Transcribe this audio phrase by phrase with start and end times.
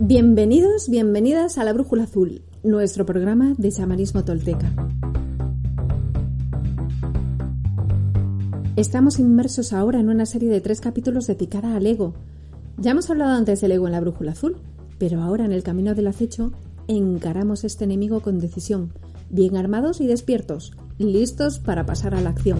[0.00, 4.72] Bienvenidos, bienvenidas a La Brújula Azul, nuestro programa de chamanismo tolteca.
[8.74, 12.14] Estamos inmersos ahora en una serie de tres capítulos dedicada al ego.
[12.76, 14.56] Ya hemos hablado antes del ego en La Brújula Azul,
[14.98, 16.50] pero ahora en el camino del acecho
[16.88, 18.92] encaramos este enemigo con decisión,
[19.30, 22.58] bien armados y despiertos, listos para pasar a la acción.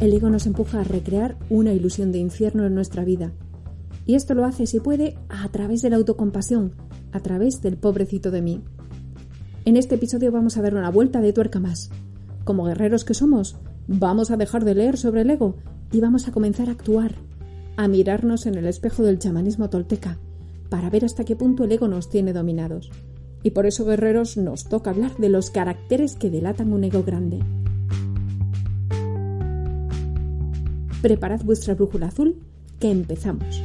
[0.00, 3.32] El ego nos empuja a recrear una ilusión de infierno en nuestra vida.
[4.06, 6.72] Y esto lo hace, si puede, a través de la autocompasión,
[7.12, 8.62] a través del pobrecito de mí.
[9.66, 11.90] En este episodio vamos a dar una vuelta de tuerca más.
[12.44, 13.56] Como guerreros que somos,
[13.88, 15.56] vamos a dejar de leer sobre el ego
[15.92, 17.16] y vamos a comenzar a actuar,
[17.76, 20.18] a mirarnos en el espejo del chamanismo tolteca,
[20.70, 22.90] para ver hasta qué punto el ego nos tiene dominados.
[23.42, 27.40] Y por eso, guerreros, nos toca hablar de los caracteres que delatan un ego grande.
[31.02, 32.42] Preparad vuestra brújula azul,
[32.78, 33.62] que empezamos.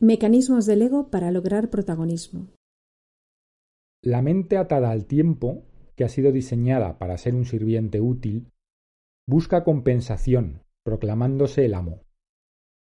[0.00, 2.48] Mecanismos del ego para lograr protagonismo.
[4.02, 8.48] La mente atada al tiempo, que ha sido diseñada para ser un sirviente útil,
[9.28, 12.00] busca compensación, proclamándose el amo.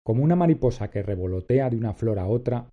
[0.06, 2.71] Como una mariposa que revolotea de una flor a otra,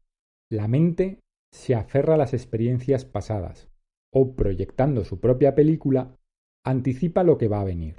[0.50, 1.20] la mente
[1.56, 3.70] se aferra a las experiencias pasadas
[4.14, 6.18] o, proyectando su propia película,
[6.66, 7.96] anticipa lo que va a venir.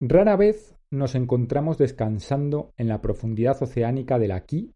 [0.00, 4.74] Rara vez nos encontramos descansando en la profundidad oceánica del aquí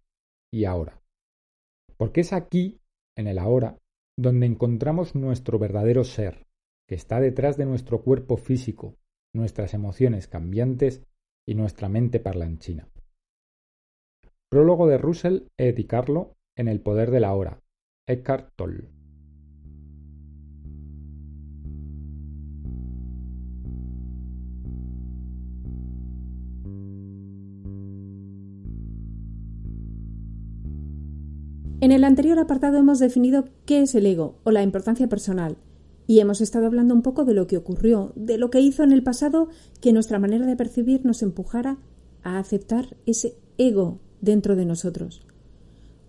[0.52, 1.02] y ahora.
[1.98, 2.80] Porque es aquí,
[3.16, 3.78] en el ahora,
[4.18, 6.46] donde encontramos nuestro verdadero ser,
[6.88, 8.96] que está detrás de nuestro cuerpo físico,
[9.34, 11.02] nuestras emociones cambiantes
[11.46, 12.88] y nuestra mente parlanchina.
[14.50, 15.72] Prólogo de Russell E.
[15.72, 17.60] Di Carlo en el poder de la hora,
[18.06, 18.88] Eckhart Tolle.
[31.80, 35.56] En el anterior apartado hemos definido qué es el ego o la importancia personal
[36.06, 38.92] y hemos estado hablando un poco de lo que ocurrió, de lo que hizo en
[38.92, 39.48] el pasado
[39.80, 41.78] que nuestra manera de percibir nos empujara
[42.22, 45.26] a aceptar ese ego dentro de nosotros.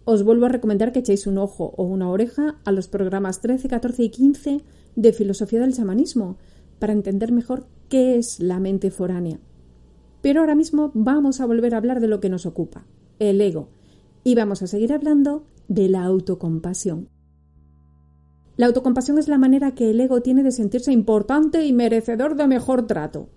[0.06, 3.70] Os vuelvo a recomendar que echéis un ojo o una oreja a los programas 13,
[3.70, 4.62] 14 y 15
[4.96, 6.38] de Filosofía del Chamanismo
[6.80, 9.40] para entender mejor qué es la mente foránea.
[10.22, 12.86] Pero ahora mismo vamos a volver a hablar de lo que nos ocupa,
[13.20, 13.70] el ego,
[14.26, 17.08] y vamos a seguir hablando de la autocompasión.
[18.58, 22.48] La autocompasión es la manera que el ego tiene de sentirse importante y merecedor de
[22.48, 23.30] mejor trato.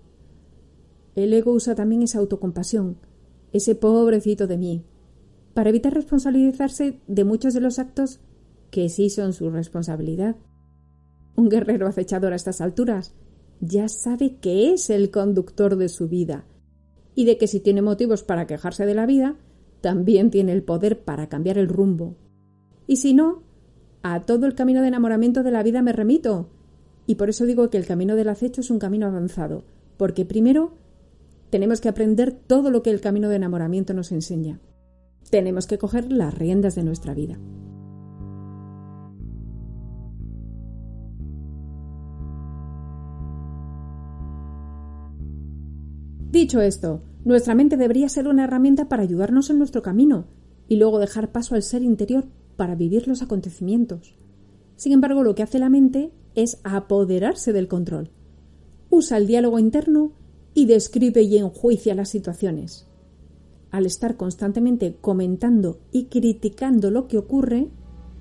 [1.15, 2.97] El ego usa también esa autocompasión,
[3.53, 4.83] ese pobrecito de mí,
[5.57, 8.19] para evitar responsabilizarse de muchos de los actos
[8.69, 10.35] que sí son su responsabilidad.
[11.35, 13.15] Un guerrero acechador a estas alturas
[13.59, 16.45] ya sabe que es el conductor de su vida
[17.15, 19.35] y de que si tiene motivos para quejarse de la vida,
[19.81, 22.17] también tiene el poder para cambiar el rumbo.
[22.85, 23.41] Y si no,
[24.03, 26.51] a todo el camino de enamoramiento de la vida me remito.
[27.07, 29.63] Y por eso digo que el camino del acecho es un camino avanzado,
[29.97, 30.75] porque primero
[31.49, 34.59] tenemos que aprender todo lo que el camino de enamoramiento nos enseña
[35.29, 37.37] tenemos que coger las riendas de nuestra vida.
[46.31, 50.27] Dicho esto, nuestra mente debería ser una herramienta para ayudarnos en nuestro camino
[50.67, 52.25] y luego dejar paso al ser interior
[52.55, 54.15] para vivir los acontecimientos.
[54.75, 58.11] Sin embargo, lo que hace la mente es apoderarse del control.
[58.89, 60.11] Usa el diálogo interno
[60.53, 62.86] y describe y enjuicia las situaciones
[63.71, 67.67] al estar constantemente comentando y criticando lo que ocurre,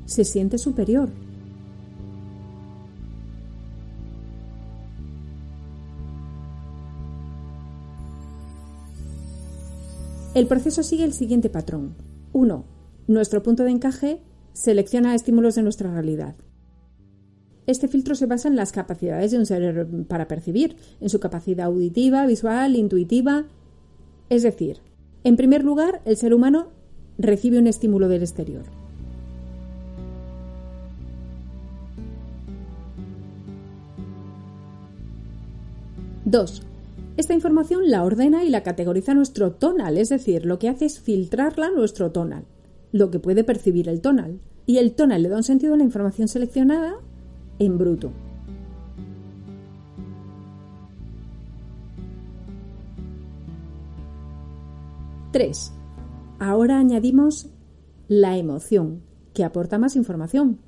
[0.05, 1.11] se siente superior.
[10.35, 11.95] El proceso sigue el siguiente patrón.
[12.35, 12.65] 1.
[13.07, 14.21] Nuestro punto de encaje
[14.53, 16.37] selecciona estímulos de nuestra realidad.
[17.67, 21.67] Este filtro se basa en las capacidades de un ser para percibir, en su capacidad
[21.67, 23.47] auditiva, visual, intuitiva.
[24.29, 24.81] Es decir,
[25.27, 26.69] en primer lugar, el ser humano
[27.19, 28.63] recibe un estímulo del exterior.
[36.25, 36.63] Dos,
[37.17, 41.01] esta información la ordena y la categoriza nuestro tonal, es decir, lo que hace es
[41.01, 42.45] filtrarla nuestro tonal,
[42.93, 44.39] lo que puede percibir el tonal.
[44.65, 47.01] Y el tonal le da un sentido a la información seleccionada
[47.59, 48.13] en bruto.
[55.33, 55.73] Tres.
[56.39, 57.51] Ahora añadimos
[58.09, 59.03] la emoción,
[59.33, 60.61] que aporta más información.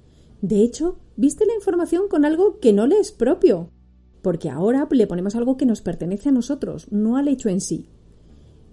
[0.43, 3.71] De hecho, viste la información con algo que no le es propio,
[4.23, 7.89] porque ahora le ponemos algo que nos pertenece a nosotros, no al hecho en sí.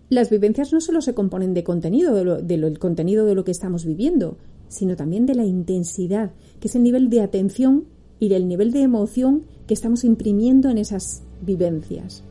[0.09, 4.37] Las vivencias no solo se componen de contenido, del contenido de lo que estamos viviendo,
[4.67, 7.85] sino también de la intensidad, que es el nivel de atención
[8.19, 12.23] y del nivel de emoción que estamos imprimiendo en esas vivencias.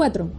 [0.00, 0.30] Cuatro.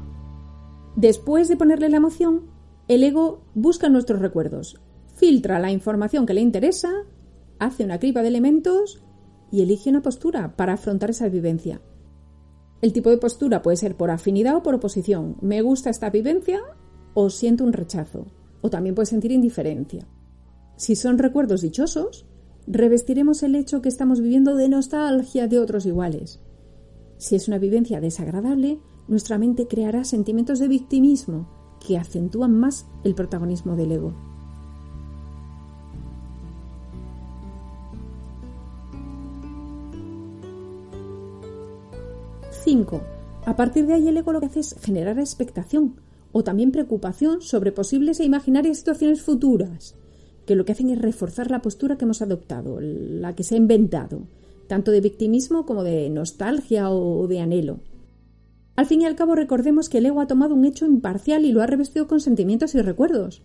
[0.95, 2.47] Después de ponerle la emoción,
[2.87, 4.81] el ego busca nuestros recuerdos,
[5.13, 6.89] filtra la información que le interesa,
[7.59, 9.03] hace una criba de elementos
[9.51, 11.79] y elige una postura para afrontar esa vivencia.
[12.81, 15.37] El tipo de postura puede ser por afinidad o por oposición.
[15.41, 16.59] Me gusta esta vivencia
[17.13, 18.25] o siento un rechazo.
[18.61, 20.07] O también puede sentir indiferencia.
[20.75, 22.25] Si son recuerdos dichosos,
[22.65, 26.39] revestiremos el hecho que estamos viviendo de nostalgia de otros iguales.
[27.19, 28.79] Si es una vivencia desagradable,
[29.11, 31.45] nuestra mente creará sentimientos de victimismo
[31.85, 34.13] que acentúan más el protagonismo del ego.
[42.63, 43.01] 5.
[43.45, 45.95] A partir de ahí el ego lo que hace es generar expectación
[46.31, 49.95] o también preocupación sobre posibles e imaginarias situaciones futuras,
[50.45, 53.57] que lo que hacen es reforzar la postura que hemos adoptado, la que se ha
[53.57, 54.21] inventado,
[54.67, 57.79] tanto de victimismo como de nostalgia o de anhelo.
[58.81, 61.51] Al fin y al cabo recordemos que el ego ha tomado un hecho imparcial y
[61.51, 63.43] lo ha revestido con sentimientos y recuerdos.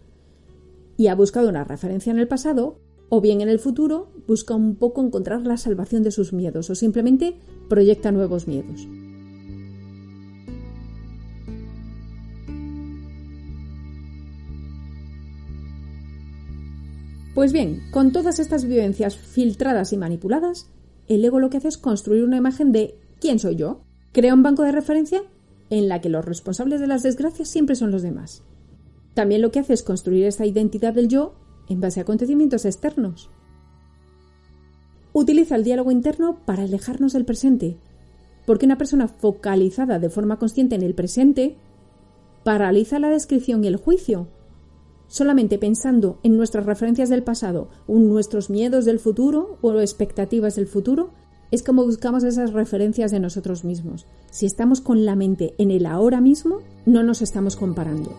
[0.96, 2.80] Y ha buscado una referencia en el pasado,
[3.10, 6.74] o bien en el futuro busca un poco encontrar la salvación de sus miedos, o
[6.74, 7.36] simplemente
[7.68, 8.88] proyecta nuevos miedos.
[17.34, 20.70] Pues bien, con todas estas vivencias filtradas y manipuladas,
[21.08, 23.85] el ego lo que hace es construir una imagen de ¿quién soy yo?
[24.16, 25.22] Crea un banco de referencia
[25.68, 28.42] en la que los responsables de las desgracias siempre son los demás.
[29.12, 31.34] También lo que hace es construir esta identidad del yo
[31.68, 33.28] en base a acontecimientos externos.
[35.12, 37.76] Utiliza el diálogo interno para alejarnos del presente,
[38.46, 41.58] porque una persona focalizada de forma consciente en el presente
[42.42, 44.28] paraliza la descripción y el juicio,
[45.08, 50.68] solamente pensando en nuestras referencias del pasado o nuestros miedos del futuro o expectativas del
[50.68, 51.10] futuro,
[51.56, 54.06] es como buscamos esas referencias de nosotros mismos.
[54.30, 58.14] Si estamos con la mente en el ahora mismo, no nos estamos comparando.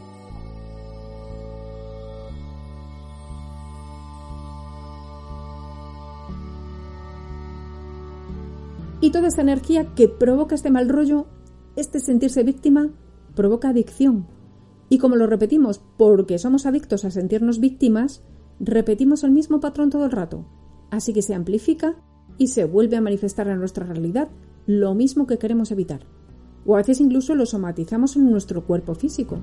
[8.99, 11.27] Y toda esta energía que provoca este mal rollo,
[11.75, 12.89] este sentirse víctima,
[13.35, 14.25] provoca adicción,
[14.89, 18.23] y como lo repetimos porque somos adictos a sentirnos víctimas,
[18.59, 20.45] repetimos el mismo patrón todo el rato.
[20.89, 21.97] Así que se amplifica
[22.37, 24.29] y se vuelve a manifestar en nuestra realidad
[24.65, 26.01] lo mismo que queremos evitar.
[26.65, 29.39] O a veces incluso lo somatizamos en nuestro cuerpo físico.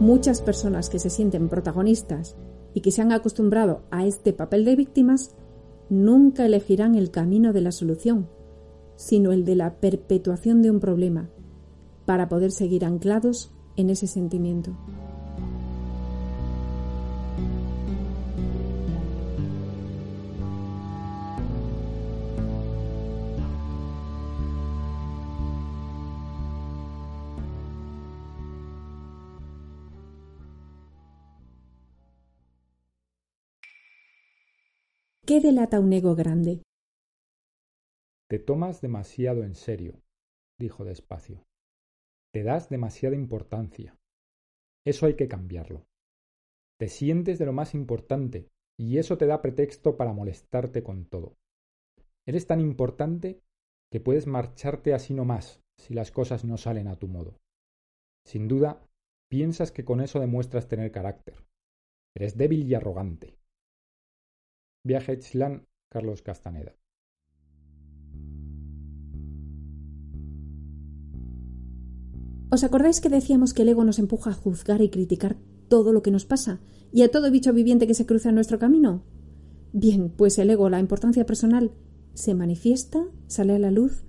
[0.00, 2.36] Muchas personas que se sienten protagonistas
[2.74, 5.34] y que se han acostumbrado a este papel de víctimas
[5.88, 8.28] nunca elegirán el camino de la solución,
[8.96, 11.28] sino el de la perpetuación de un problema,
[12.04, 14.76] para poder seguir anclados en ese sentimiento.
[35.26, 36.62] ¿Qué delata un ego grande?
[38.28, 40.02] Te tomas demasiado en serio,
[40.58, 41.46] dijo despacio.
[42.32, 43.96] Te das demasiada importancia.
[44.84, 45.86] Eso hay que cambiarlo.
[46.78, 51.36] Te sientes de lo más importante y eso te da pretexto para molestarte con todo.
[52.26, 53.40] Eres tan importante
[53.92, 57.38] que puedes marcharte así no más si las cosas no salen a tu modo.
[58.26, 58.84] Sin duda,
[59.30, 61.46] piensas que con eso demuestras tener carácter.
[62.14, 63.38] Eres débil y arrogante.
[64.84, 66.74] Viaje a Carlos Castaneda.
[72.56, 75.36] ¿Os acordáis que decíamos que el ego nos empuja a juzgar y criticar
[75.68, 76.58] todo lo que nos pasa
[76.90, 79.02] y a todo bicho viviente que se cruza en nuestro camino?
[79.74, 81.72] Bien, pues el ego, la importancia personal,
[82.14, 84.04] se manifiesta, sale a la luz,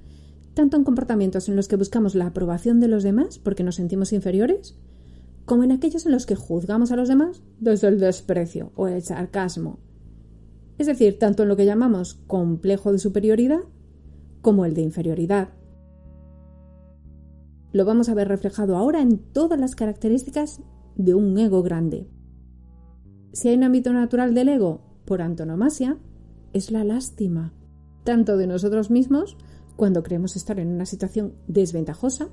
[0.54, 4.14] tanto en comportamientos en los que buscamos la aprobación de los demás porque nos sentimos
[4.14, 4.78] inferiores,
[5.44, 9.04] como en aquellos en los que juzgamos a los demás desde el desprecio o el
[9.04, 9.80] sarcasmo.
[10.78, 13.60] Es decir, tanto en lo que llamamos complejo de superioridad
[14.42, 15.50] como el de inferioridad.
[17.74, 20.62] Lo vamos a ver reflejado ahora en todas las características
[20.96, 22.10] de un ego grande.
[23.34, 25.98] Si hay un ámbito natural del ego, por antonomasia,
[26.54, 27.54] es la lástima,
[28.04, 29.38] tanto de nosotros mismos,
[29.76, 32.30] cuando creemos estar en una situación desventajosa,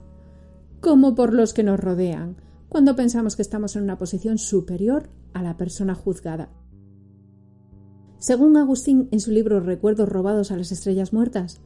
[0.81, 2.37] como por los que nos rodean,
[2.69, 6.51] cuando pensamos que estamos en una posición superior a la persona juzgada.
[8.19, 11.61] Según Agustín en su libro Recuerdos robados a las estrellas muertas,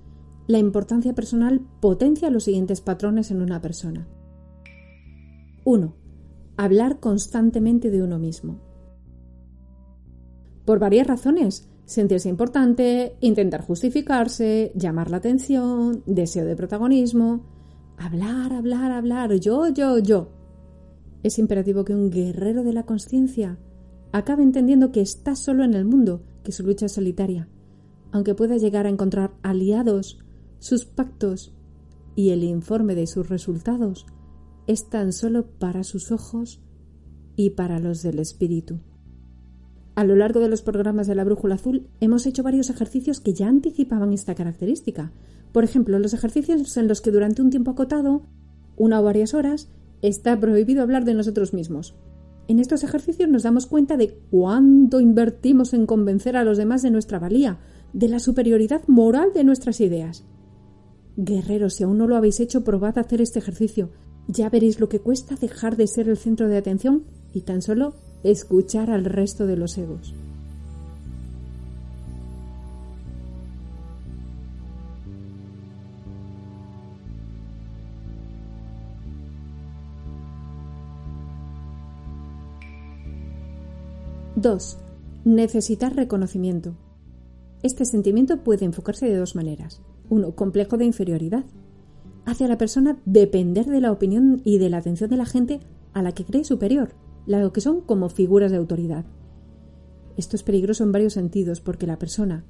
[0.48, 4.08] la importancia personal potencia los siguientes patrones en una persona.
[5.64, 5.94] 1.
[6.56, 8.58] Hablar constantemente de uno mismo.
[10.64, 11.68] Por varias razones.
[11.84, 17.44] Sentirse importante, intentar justificarse, llamar la atención, deseo de protagonismo.
[17.98, 20.30] Hablar, hablar, hablar, yo, yo, yo.
[21.22, 23.58] Es imperativo que un guerrero de la conciencia
[24.12, 27.48] acabe entendiendo que está solo en el mundo, que su lucha es solitaria,
[28.12, 30.24] aunque pueda llegar a encontrar aliados
[30.58, 31.54] sus pactos
[32.14, 34.06] y el informe de sus resultados
[34.66, 36.60] es tan solo para sus ojos
[37.36, 38.80] y para los del espíritu.
[39.94, 43.34] A lo largo de los programas de la Brújula Azul hemos hecho varios ejercicios que
[43.34, 45.12] ya anticipaban esta característica.
[45.52, 48.22] Por ejemplo, los ejercicios en los que durante un tiempo acotado,
[48.76, 49.68] una o varias horas,
[50.02, 51.96] está prohibido hablar de nosotros mismos.
[52.46, 56.90] En estos ejercicios nos damos cuenta de cuánto invertimos en convencer a los demás de
[56.90, 57.58] nuestra valía,
[57.92, 60.24] de la superioridad moral de nuestras ideas.
[61.20, 63.90] Guerreros, si aún no lo habéis hecho, probad a hacer este ejercicio.
[64.28, 67.02] Ya veréis lo que cuesta dejar de ser el centro de atención
[67.34, 70.14] y tan solo escuchar al resto de los egos.
[84.36, 84.78] Dos,
[85.24, 86.76] necesitar reconocimiento.
[87.64, 89.82] Este sentimiento puede enfocarse de dos maneras.
[90.10, 91.44] Uno, complejo de inferioridad.
[92.24, 95.60] Hace a la persona depender de la opinión y de la atención de la gente
[95.92, 96.90] a la que cree superior,
[97.26, 99.04] lo que son como figuras de autoridad.
[100.16, 102.44] Esto es peligroso en varios sentidos porque la persona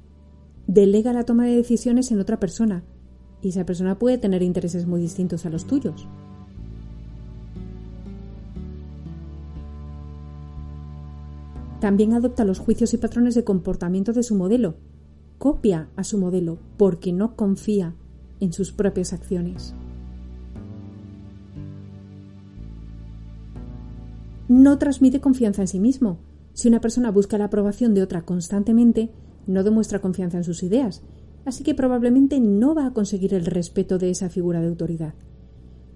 [0.67, 2.83] delega la toma de decisiones en otra persona
[3.41, 6.07] y esa persona puede tener intereses muy distintos a los tuyos.
[11.79, 14.75] También adopta los juicios y patrones de comportamiento de su modelo,
[15.39, 17.95] copia a su modelo porque no confía
[18.39, 19.73] en sus propias acciones.
[24.47, 26.19] No transmite confianza en sí mismo.
[26.53, 29.09] Si una persona busca la aprobación de otra constantemente,
[29.47, 31.01] no demuestra confianza en sus ideas,
[31.45, 35.13] así que probablemente no va a conseguir el respeto de esa figura de autoridad.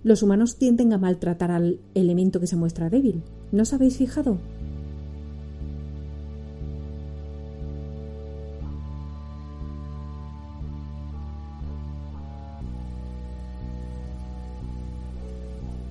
[0.03, 3.23] Los humanos tienden a maltratar al elemento que se muestra débil.
[3.51, 4.37] ¿No os habéis fijado?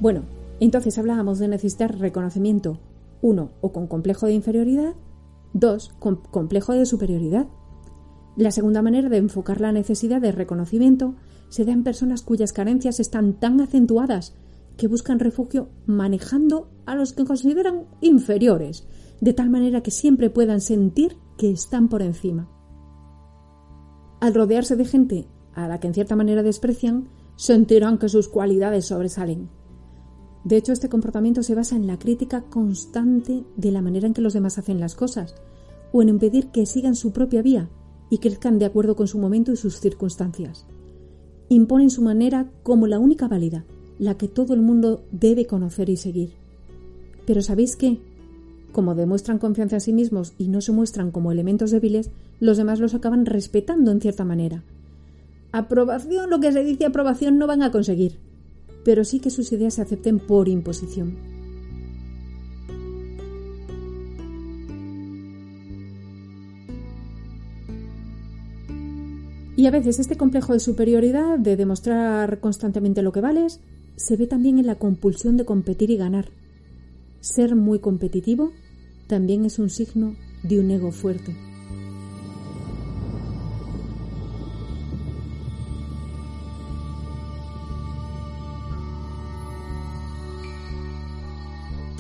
[0.02, 0.23] Bueno,
[0.59, 2.80] entonces hablábamos de necesitar reconocimiento,
[3.21, 4.94] uno, o con complejo de inferioridad,
[5.52, 7.47] dos, con complejo de superioridad.
[8.37, 11.14] La segunda manera de enfocar la necesidad de reconocimiento
[11.50, 14.35] se da en personas cuyas carencias están tan acentuadas
[14.76, 18.88] que buscan refugio manejando a los que consideran inferiores,
[19.21, 22.50] de tal manera que siempre puedan sentir que están por encima.
[24.21, 27.06] Al rodearse de gente a la que en cierta manera desprecian,
[27.37, 29.62] sentirán que sus cualidades sobresalen.
[30.44, 34.22] De hecho, este comportamiento se basa en la crítica constante de la manera en que
[34.22, 35.34] los demás hacen las cosas,
[35.92, 37.68] o en impedir que sigan su propia vía
[38.11, 40.66] y crezcan de acuerdo con su momento y sus circunstancias.
[41.49, 43.64] Imponen su manera como la única válida,
[43.99, 46.32] la que todo el mundo debe conocer y seguir.
[47.25, 48.00] Pero ¿sabéis qué?
[48.72, 52.80] Como demuestran confianza en sí mismos y no se muestran como elementos débiles, los demás
[52.80, 54.64] los acaban respetando en cierta manera.
[55.52, 58.18] Aprobación, lo que se dice aprobación, no van a conseguir,
[58.84, 61.16] pero sí que sus ideas se acepten por imposición.
[69.56, 73.60] Y a veces este complejo de superioridad, de demostrar constantemente lo que vales,
[73.96, 76.30] se ve también en la compulsión de competir y ganar.
[77.20, 78.50] ser muy competitivo
[79.06, 81.51] también es un signo de un ego fuerte.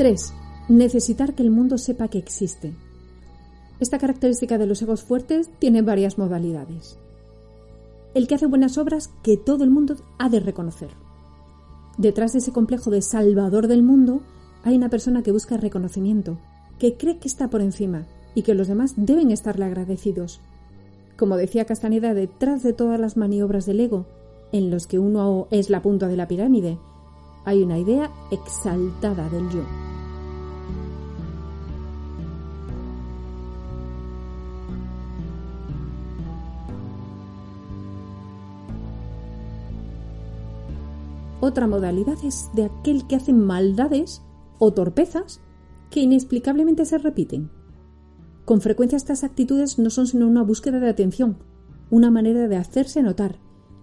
[0.02, 0.34] Tres,
[0.68, 2.74] necesitar que el mundo sepa que existe.
[3.78, 6.98] Esta característica de los egos fuertes tiene varias modalidades.
[8.12, 10.88] El que hace buenas obras que todo el mundo ha de reconocer.
[11.98, 14.22] Detrás de ese complejo de salvador del mundo
[14.64, 16.36] hay una persona que busca reconocimiento,
[16.80, 20.40] que cree que está por encima y que los demás deben estarle agradecidos.
[21.16, 24.06] Como decía Castaneda, detrás de todas las maniobras del ego,
[24.50, 26.76] en los que uno es la punta de la pirámide,
[27.44, 29.81] hay una idea exaltada del yo.
[41.44, 44.22] Otra modalidad es de aquel que hace maldades
[44.60, 45.40] o torpezas
[45.90, 47.50] que inexplicablemente se repiten.
[48.44, 51.38] Con frecuencia estas actitudes no son sino una búsqueda de atención,
[51.90, 53.40] una manera de hacerse notar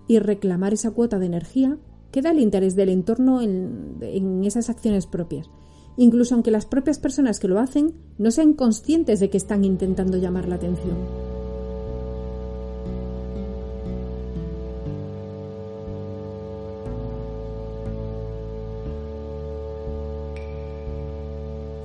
[0.08, 1.78] y reclamar esa cuota de energía
[2.14, 5.50] que da el interés del entorno en, esas acciones propias,
[5.98, 10.18] incluso aunque las propias personas que lo hacen no sean conscientes de que están intentando
[10.18, 10.96] llamar la atención.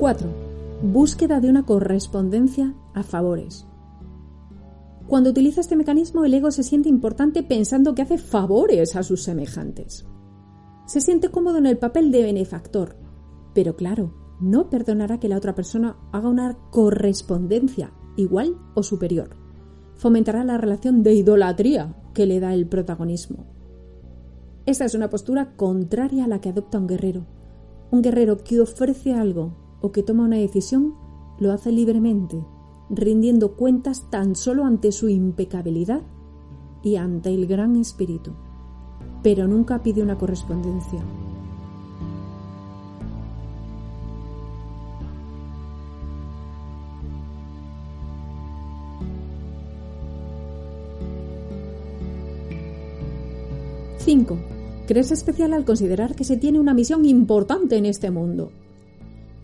[0.05, 0.29] 4.
[0.83, 3.67] Búsqueda de una correspondencia a favores.
[5.07, 9.23] Cuando utiliza este mecanismo, el ego se siente importante pensando que hace favores a sus
[9.23, 10.05] semejantes.
[10.85, 12.97] Se siente cómodo en el papel de benefactor,
[13.55, 19.31] pero claro, no perdonará que la otra persona haga una correspondencia igual o superior.
[19.95, 23.47] Fomentará la relación de idolatría que le da el protagonismo.
[24.67, 27.25] Esta es una postura contraria a la que adopta un guerrero.
[27.91, 30.95] Un guerrero que ofrece algo o que toma una decisión,
[31.39, 32.43] lo hace libremente,
[32.89, 36.01] rindiendo cuentas tan solo ante su impecabilidad
[36.83, 38.33] y ante el gran espíritu,
[39.23, 41.03] pero nunca pide una correspondencia.
[53.99, 54.39] Cinco.
[54.87, 58.51] Crees especial al considerar que se tiene una misión importante en este mundo.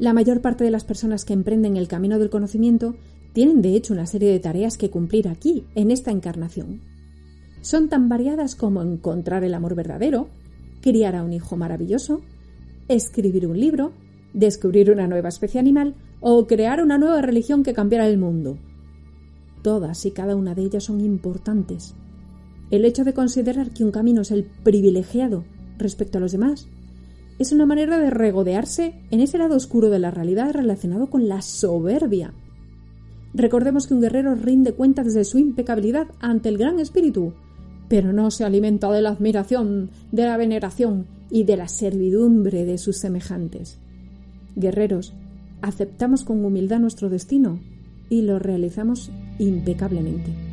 [0.01, 2.95] La mayor parte de las personas que emprenden el camino del conocimiento
[3.35, 6.81] tienen de hecho una serie de tareas que cumplir aquí, en esta encarnación.
[7.61, 10.29] Son tan variadas como encontrar el amor verdadero,
[10.81, 12.23] criar a un hijo maravilloso,
[12.89, 13.93] escribir un libro,
[14.33, 18.57] descubrir una nueva especie animal o crear una nueva religión que cambiará el mundo.
[19.61, 21.95] Todas y cada una de ellas son importantes.
[22.71, 25.45] El hecho de considerar que un camino es el privilegiado
[25.77, 26.69] respecto a los demás
[27.41, 31.41] es una manera de regodearse en ese lado oscuro de la realidad relacionado con la
[31.41, 32.35] soberbia.
[33.33, 37.33] Recordemos que un guerrero rinde cuentas de su impecabilidad ante el gran espíritu,
[37.89, 42.77] pero no se alimenta de la admiración, de la veneración y de la servidumbre de
[42.77, 43.79] sus semejantes.
[44.55, 45.15] Guerreros,
[45.63, 47.59] aceptamos con humildad nuestro destino
[48.11, 50.50] y lo realizamos impecablemente.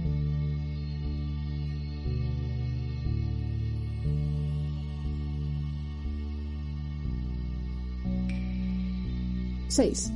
[9.68, 10.12] 6.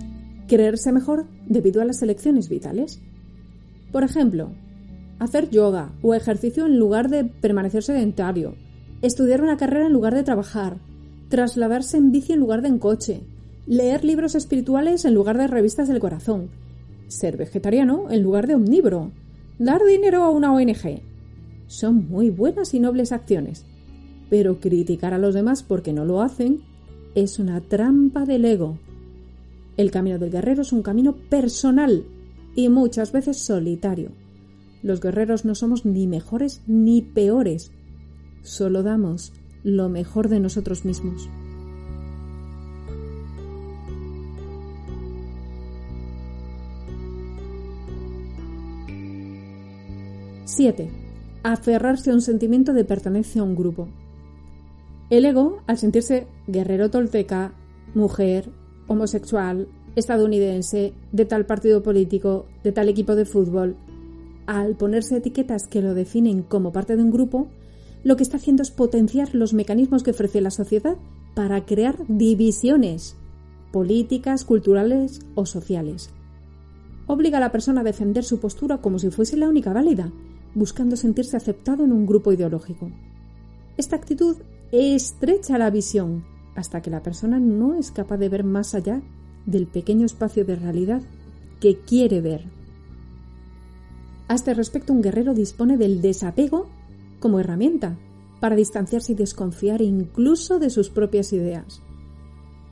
[0.48, 3.00] Creerse mejor debido a las elecciones vitales.
[3.92, 4.52] Por ejemplo,
[5.20, 8.56] hacer yoga o ejercicio en lugar de permanecer sedentario,
[9.02, 10.78] estudiar una carrera en lugar de trabajar,
[11.30, 13.22] trasladarse en bici en lugar de en coche,
[13.68, 16.50] leer libros espirituales en lugar de revistas del corazón,
[17.08, 19.12] ser vegetariano en lugar de omnívoro,
[19.60, 21.02] dar dinero a una ONG.
[21.68, 23.66] Son muy buenas y nobles acciones,
[24.30, 26.62] pero criticar a los demás porque no lo hacen
[27.16, 28.78] es una trampa del ego
[29.82, 32.06] el camino del guerrero es un camino personal
[32.56, 34.12] y muchas veces solitario.
[34.84, 37.72] Los guerreros no somos ni mejores ni peores,
[38.44, 41.30] solo damos lo mejor de nosotros mismos.
[50.46, 50.90] Siete.
[51.44, 53.88] Aferrarse a un sentimiento de pertenencia a un grupo.
[55.10, 57.54] El ego, al sentirse guerrero tolteca,
[57.96, 58.50] mujer,
[58.92, 63.76] homosexual, estadounidense, de tal partido político, de tal equipo de fútbol,
[64.46, 67.48] al ponerse etiquetas que lo definen como parte de un grupo,
[68.04, 70.98] lo que está haciendo es potenciar los mecanismos que ofrece la sociedad
[71.36, 73.16] para crear divisiones
[73.72, 76.10] políticas, culturales o sociales.
[77.08, 80.12] Obliga a la persona a defender su postura como si fuese la única válida,
[80.54, 82.92] buscando sentirse aceptado en un grupo ideológico.
[83.78, 84.38] Esta actitud
[84.72, 86.26] estrecha la visión
[86.56, 89.02] hasta que la persona no es capaz de ver más allá
[89.46, 91.02] del pequeño espacio de realidad
[91.60, 92.44] que quiere ver.
[94.28, 96.68] A este respecto, un guerrero dispone del desapego
[97.20, 97.98] como herramienta
[98.40, 101.82] para distanciarse y desconfiar incluso de sus propias ideas.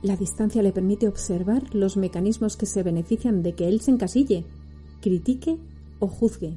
[0.02, 4.44] La distancia le permite observar los mecanismos que se benefician de que él se encasille,
[5.00, 5.58] critique
[5.98, 6.56] o juzgue,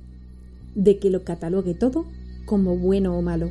[0.75, 2.05] de que lo catalogue todo
[2.45, 3.49] como bueno o malo.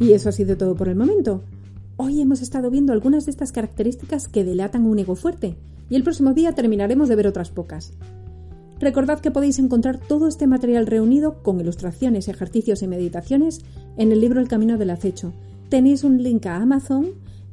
[0.00, 1.42] Y eso ha sido todo por el momento.
[1.98, 5.56] Hoy hemos estado viendo algunas de estas características que delatan un ego fuerte,
[5.90, 7.92] y el próximo día terminaremos de ver otras pocas.
[8.80, 13.60] Recordad que podéis encontrar todo este material reunido con ilustraciones, ejercicios y meditaciones
[13.98, 15.34] en el libro El Camino del Acecho.
[15.68, 17.08] Tenéis un link a Amazon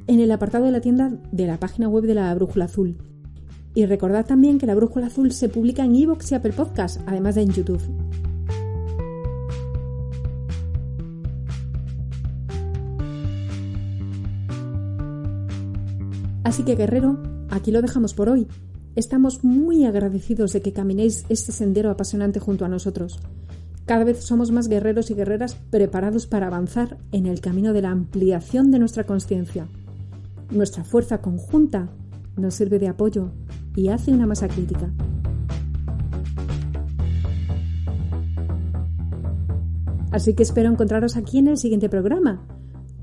[0.06, 2.96] en el apartado de la tienda de la página web de la Brújula Azul.
[3.74, 7.34] Y recordad también que la Brújula Azul se publica en iVoox y Apple Podcast, además
[7.34, 7.82] de en YouTube.
[16.48, 17.18] Así que guerrero,
[17.50, 18.48] aquí lo dejamos por hoy.
[18.96, 23.20] Estamos muy agradecidos de que caminéis este sendero apasionante junto a nosotros.
[23.84, 27.90] Cada vez somos más guerreros y guerreras preparados para avanzar en el camino de la
[27.90, 29.68] ampliación de nuestra conciencia.
[30.50, 31.90] Nuestra fuerza conjunta
[32.38, 33.30] nos sirve de apoyo
[33.76, 34.90] y hace una masa crítica.
[40.12, 42.40] Así que espero encontraros aquí en el siguiente programa.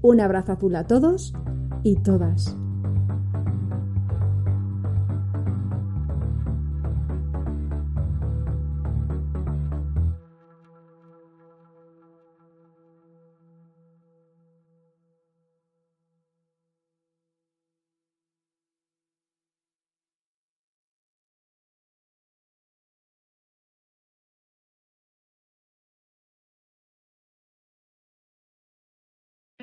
[0.01, 1.35] Un abrazo azul a todos
[1.83, 2.57] y todas.